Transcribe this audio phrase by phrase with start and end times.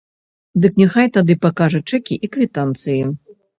[0.63, 3.01] Дык няхай тады пакажа чэкі і квітанцыі.